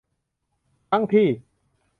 [0.89, 1.27] ครั้งที่